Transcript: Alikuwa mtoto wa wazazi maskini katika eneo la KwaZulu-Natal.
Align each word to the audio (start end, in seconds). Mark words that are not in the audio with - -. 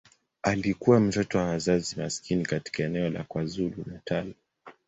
Alikuwa 0.43 0.99
mtoto 0.99 1.37
wa 1.37 1.43
wazazi 1.45 1.99
maskini 1.99 2.45
katika 2.45 2.83
eneo 2.83 3.09
la 3.09 3.23
KwaZulu-Natal. 3.23 4.33